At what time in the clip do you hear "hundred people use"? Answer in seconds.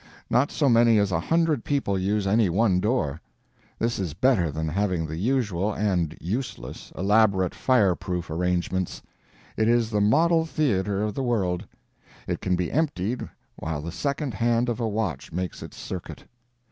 1.19-2.25